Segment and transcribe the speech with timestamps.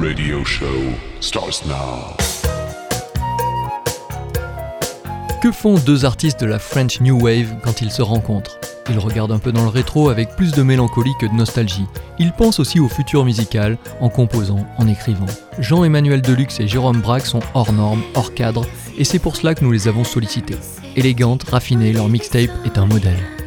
[0.00, 0.66] radio show
[1.20, 2.16] starts now.
[5.42, 8.58] Que font deux artistes de la French New Wave quand ils se rencontrent?
[8.88, 11.86] Ils regardent un peu dans le rétro avec plus de mélancolie que de nostalgie.
[12.18, 15.26] Ils pensent aussi au futur musical en composant, en écrivant.
[15.58, 18.64] Jean-Emmanuel Deluxe et Jérôme Braque sont hors normes, hors cadre,
[18.96, 20.56] et c'est pour cela que nous les avons sollicités.
[20.96, 23.39] Élégante, raffinée, leur mixtape est un modèle.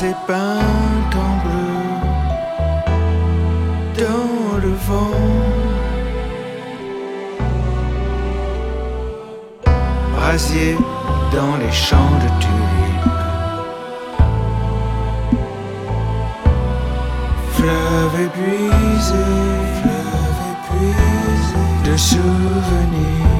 [0.00, 1.78] Peinte en bleu
[3.96, 5.20] dans le vent.
[10.16, 10.76] Brasier
[11.32, 13.12] dans les champs de tulipes.
[17.52, 19.24] Fleuve épuisé,
[19.80, 23.33] fleuve épuisé de souvenirs.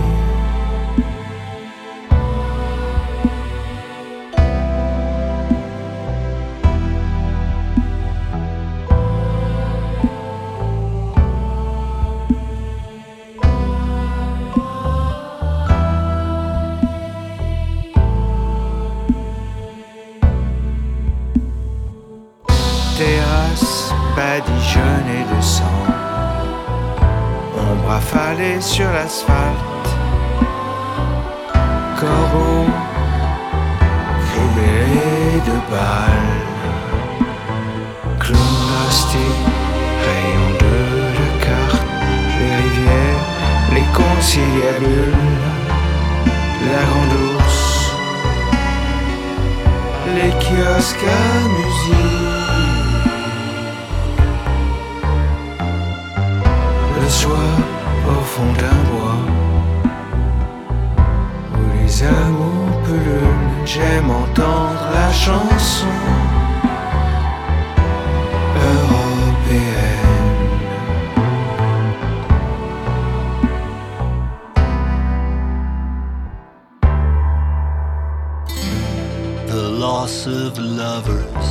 [80.26, 81.47] Of lovers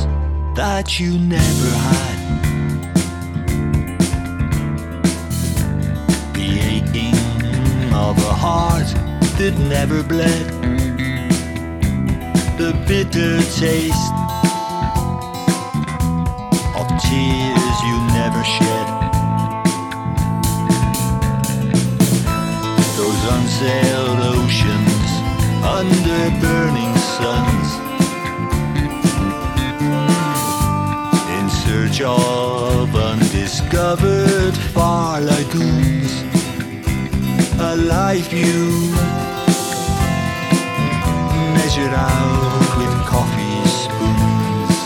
[0.56, 2.18] that you never had.
[6.34, 7.14] The aching
[7.94, 8.88] of a heart
[9.38, 10.46] that never bled.
[12.58, 14.16] The bitter taste
[16.74, 18.88] of tears you never shed.
[22.98, 25.10] Those unsailed oceans
[25.62, 27.63] under burning suns.
[32.02, 36.22] Of undiscovered far lagoons.
[37.60, 38.90] A life you
[41.54, 44.78] measured out with coffee spoons.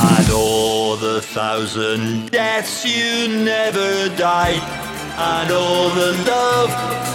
[0.00, 4.62] And all the thousand deaths you never died.
[5.16, 6.70] And all the love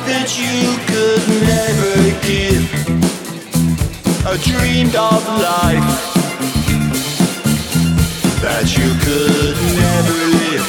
[0.08, 2.66] that you could never give.
[4.28, 6.15] A dreamed of life
[8.42, 10.68] that you could never live.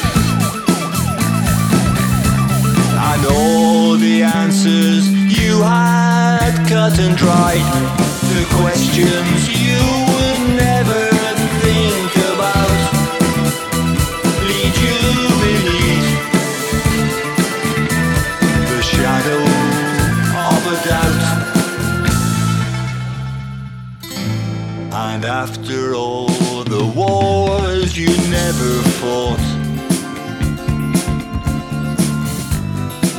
[3.09, 7.67] And all the answers you had cut and dried,
[8.35, 9.83] the questions you
[10.13, 11.03] would never
[11.63, 12.79] think about,
[14.49, 15.01] lead you
[15.43, 16.11] beneath
[18.71, 19.43] the shadow
[20.51, 21.23] of a doubt.
[24.93, 26.36] And after all
[28.83, 29.45] fought,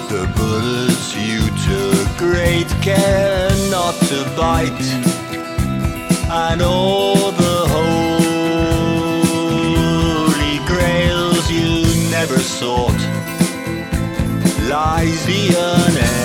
[0.09, 4.89] the bullets you took great care not to bite,
[6.29, 8.17] and all the holy
[10.65, 13.01] grails you never sought,
[14.69, 16.16] lies the unending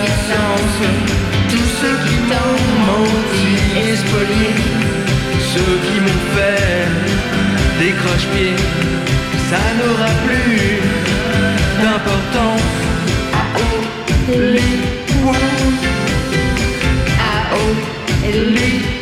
[0.00, 0.78] connaissance,
[1.50, 2.60] tous ceux qui t'ont
[2.90, 4.50] menti et spolié,
[5.52, 6.88] ceux qui m'ont fait
[7.80, 8.56] des croche-pieds,
[9.50, 10.80] ça n'aura plus
[11.82, 12.70] d'importance.
[13.34, 15.34] Ah oh, les points,
[17.18, 17.74] ah oh,
[18.32, 18.99] les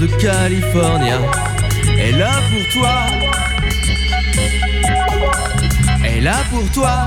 [0.00, 1.20] de California
[1.98, 3.06] est là pour toi.
[6.04, 7.06] Est là pour toi.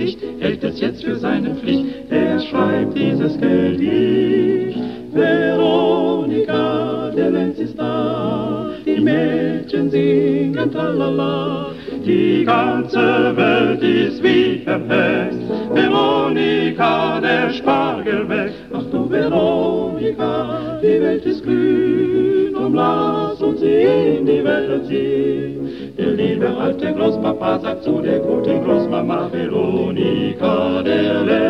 [0.00, 4.78] Licht hält es jetzt für seine Pflicht, er schreibt dieses Gedicht.
[5.12, 11.72] Veronika, der Lenz ist da, die Mädchen singen tralala,
[12.06, 15.38] die ganze Welt ist wie verhext.
[15.74, 24.24] Veronika, der Spargel weg, ach du Veronika, die Welt ist grün, drum lass uns in
[24.24, 25.68] die Welt ziehen.
[25.98, 29.59] Der liebe alte Großpapa sagt zu der guten Großmama Veronika,
[30.40, 31.49] cordero.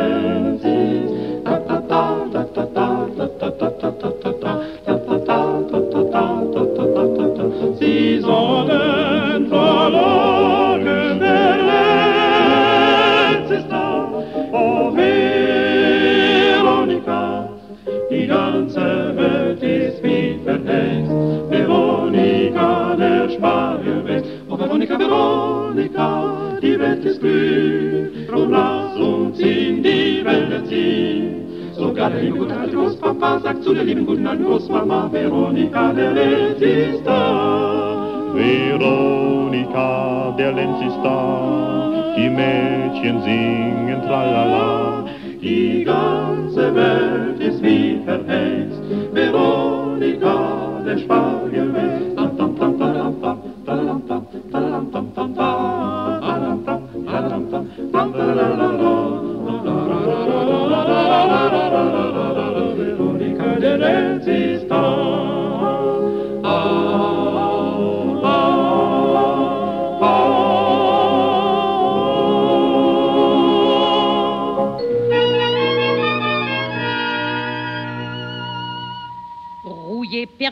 [34.07, 37.21] Guna nos mama Veronica Delenzista.
[38.35, 41.17] Veronica Delenzista,
[42.17, 44.80] die Mädchen singen tralala.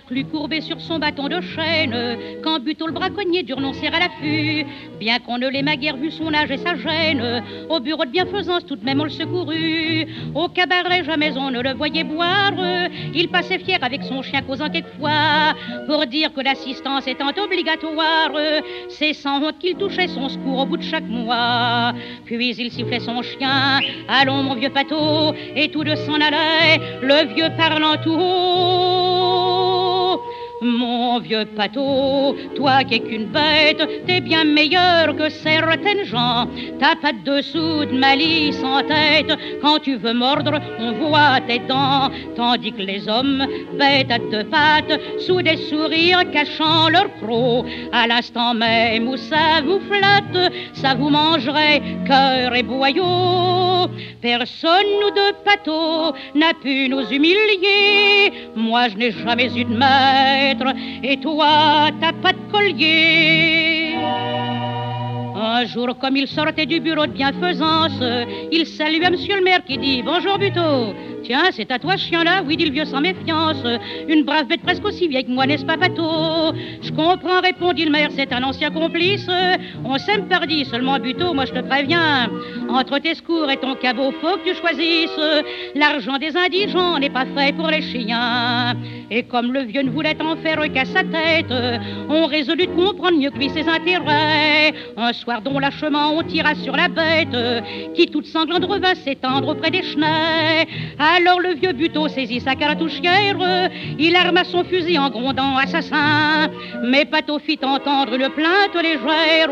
[0.09, 1.95] Perclus, courbé sur son bâton de chêne,
[2.43, 4.65] quand Buteau le braconnier dure non serre à l'affût,
[4.99, 8.65] bien qu'on ne l'aimât guère vu son âge et sa gêne, au bureau de bienfaisance
[8.65, 12.55] tout de même on le secourut, au cabaret jamais on ne le voyait boire,
[13.15, 15.55] il passait fier avec son chien causant quelquefois,
[15.87, 18.33] pour dire que l'assistance étant obligatoire,
[18.89, 21.93] c'est sans honte qu'il touchait son secours au bout de chaque mois,
[22.25, 27.35] puis il sifflait son chien, allons mon vieux pâteau, et tout de s'en allait, le
[27.35, 29.08] vieux parlant tout haut.
[30.61, 36.49] Mon vieux pâteau, toi qui es qu'une bête, t'es bien meilleur que certaines gens.
[36.81, 39.39] T'as pas de dessous de malice en tête.
[39.63, 42.11] Quand tu veux mordre, on voit tes dents.
[42.35, 43.47] Tandis que les hommes,
[43.79, 49.61] bêtes à deux pattes, sous des sourires cachant leurs crocs, à l'instant même où ça
[49.65, 53.89] vous flatte, ça vous mangerait cœur et boyau.
[54.21, 58.33] Personne, nous deux pâteaux, n'a pu nous humilier.
[58.57, 59.75] Moi, je n'ai jamais eu de
[61.03, 63.95] et toi, t'as pas de collier.
[65.51, 68.03] Un jour, comme il sortait du bureau de bienfaisance,
[68.53, 70.93] il salua monsieur le maire qui dit Bonjour Buteau.
[71.25, 73.57] Tiens, c'est à toi chien-là Oui, dit le vieux sans méfiance.
[74.09, 76.53] Une brave bête presque aussi vieille que moi, n'est-ce pas, Pato?
[76.83, 79.29] Je comprends, répondit le maire, c'est un ancien complice.
[79.85, 82.31] On s'aime pardi, seulement Buteau, moi je te préviens.
[82.69, 85.19] Entre tes secours et ton cabot, faut que tu choisisses.
[85.75, 88.77] L'argent des indigents n'est pas fait pour les chiens.
[89.11, 91.53] Et comme le vieux ne voulait en faire qu'à sa tête,
[92.11, 94.75] on résolut de comprendre mieux que lui ses intérêts.
[94.97, 97.36] Un soir dont lâchement on tira sur la bête,
[97.95, 100.66] qui toute sanglante revint s'étendre auprès des chenets.
[100.99, 103.36] Alors le vieux buteau saisit sa cartouchière,
[103.99, 106.49] il arma son fusil en grondant assassin.
[106.82, 109.51] Mais Pato fit entendre une plainte légère,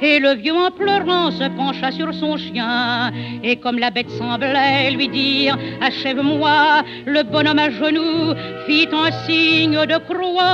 [0.00, 3.12] et le vieux en pleurant se pencha sur son chien.
[3.42, 8.34] Et comme la bête semblait lui dire Achève-moi, le bonhomme à genoux
[8.66, 10.44] fit un signe de croix.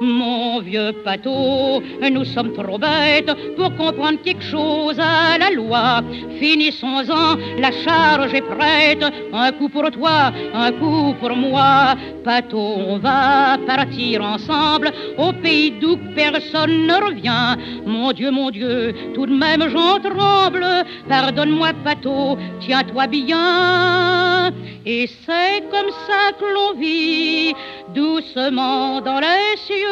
[0.00, 1.82] Mon vieux pâteau,
[2.12, 6.02] nous sommes trop bêtes pour comprendre quelque chose à la loi.
[6.38, 9.04] Finissons-en, la charge est prête.
[9.32, 11.94] Un coup pour toi, un coup pour moi.
[12.24, 17.56] bateau, on va partir ensemble au pays d'où personne ne revient.
[17.86, 20.66] Mon Dieu, mon Dieu, tout de même j'en tremble.
[21.08, 24.52] Pardonne-moi, bateau, tiens-toi bien.
[24.84, 27.54] Et c'est comme ça que l'on vit
[27.94, 29.85] doucement dans les cieux,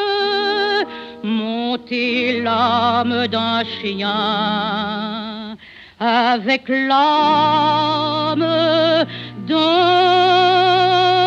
[1.23, 5.57] monter l'âme d'un chien
[5.99, 8.45] avec l'âme
[9.47, 11.24] d'un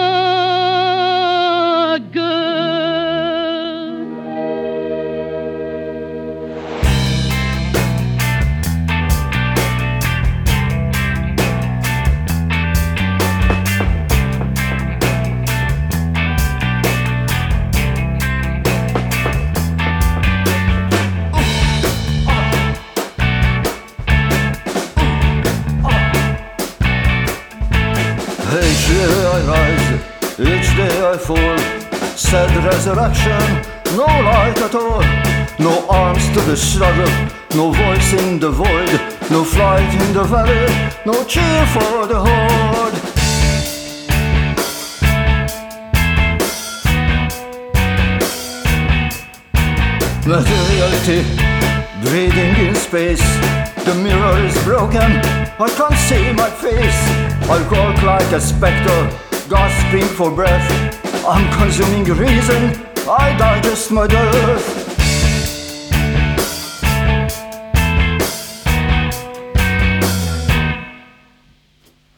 [30.78, 31.58] day I fall.
[32.16, 33.42] Sad resurrection,
[33.98, 35.02] no light at all.
[35.58, 37.14] No arms to the struggle,
[37.56, 38.92] no voice in the void,
[39.32, 40.68] no flight in the valley,
[41.04, 42.98] no cheer for the horde.
[50.36, 51.20] Materiality,
[52.06, 53.26] breathing in space.
[53.84, 55.10] The mirror is broken,
[55.66, 57.02] I can't see my face.
[57.50, 60.72] I walk like a spectre, gasping for breath.
[61.26, 62.74] I'm consuming reason,
[63.08, 64.86] I digest my death.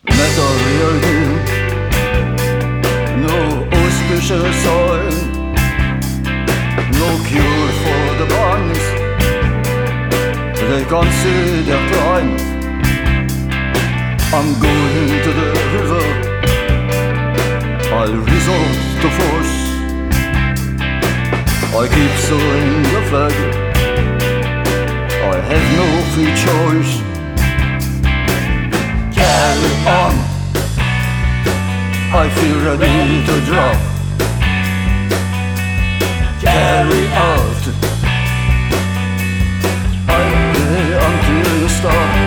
[0.05, 1.21] Metal reality,
[3.25, 3.35] no
[3.79, 5.13] auspicious oh, sign,
[6.91, 8.25] no cure for the.
[8.29, 8.39] They.
[14.31, 16.08] I'm going to the river.
[17.99, 19.55] I'll resort to force.
[21.75, 23.35] I keep sowing the flag.
[25.33, 26.93] I have no free choice.
[29.13, 30.15] Carry on.
[32.15, 33.79] I feel ready to drop.
[36.39, 37.63] Carry out.
[41.05, 42.18] Until you stop.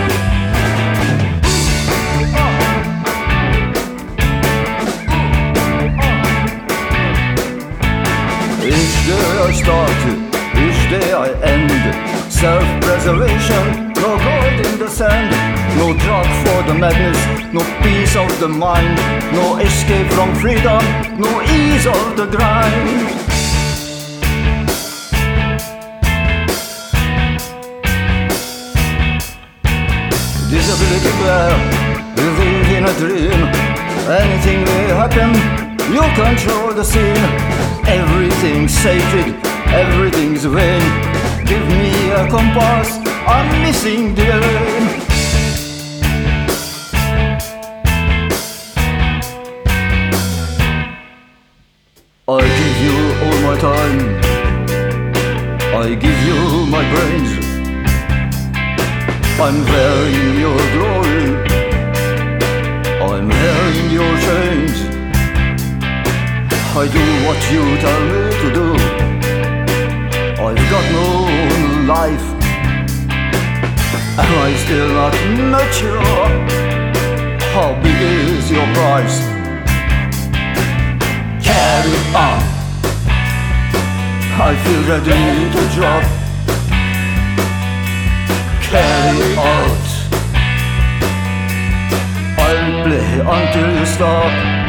[13.03, 15.29] Self-preservation, no gold in the sand,
[15.77, 17.19] no drug for the madness,
[17.51, 18.95] no peace of the mind,
[19.33, 20.81] no escape from freedom,
[21.19, 23.09] no ease of the grind.
[30.49, 31.59] Disability glare,
[32.15, 33.41] living in a dream.
[34.07, 35.33] Anything may happen,
[35.91, 37.25] you control the scene.
[37.85, 39.35] Everything's sacred,
[39.67, 41.12] everything's vain.
[41.45, 42.89] Give me a compass,
[43.27, 44.23] I'm missing the.
[52.25, 53.99] I give you all my time.
[55.75, 57.31] I give you my brains.
[59.45, 61.25] I'm wearing your glory.
[63.03, 64.77] I'm wearing your chains.
[66.75, 68.67] I do what you tell me to do.
[70.45, 71.22] I've got no
[71.87, 72.27] life.
[74.15, 75.13] Am I still not
[75.51, 76.01] mature?
[77.53, 79.19] How big is your price?
[81.43, 82.41] Carry on.
[84.35, 86.03] I feel ready to drop.
[88.63, 89.93] Carry out.
[92.39, 94.62] I'll play until you stop.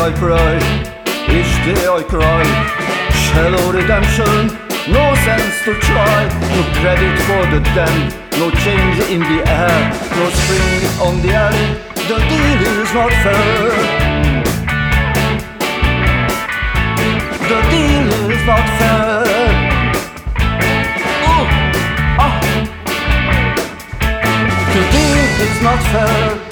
[0.00, 0.56] I pray,
[1.28, 2.42] each day I cry.
[3.20, 4.48] Shallow redemption,
[4.88, 6.24] no sense to try.
[6.56, 9.80] No credit for the damned, no change in the air,
[10.16, 11.68] no spring on the alley.
[12.08, 14.00] The deal is not fair.
[17.50, 19.20] The deal is not fair.
[21.28, 21.46] Ooh,
[22.24, 22.40] ah.
[24.72, 26.49] The deal is not fair.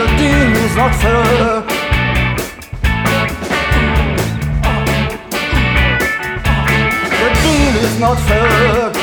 [0.00, 1.60] The deal is not fair.
[7.20, 8.99] The deal is not fair.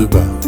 [0.00, 0.39] de bas.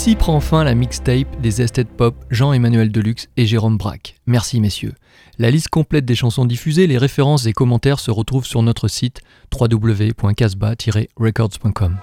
[0.00, 4.14] Ici prend fin la mixtape des Estate Pop Jean-Emmanuel Deluxe et Jérôme Braque.
[4.24, 4.94] Merci messieurs.
[5.38, 9.20] La liste complète des chansons diffusées, les références et commentaires se retrouvent sur notre site
[9.52, 11.98] www.casbah-records.com.